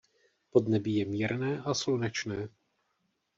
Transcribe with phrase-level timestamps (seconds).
[0.51, 2.49] Podnebí je mírné a slunečné.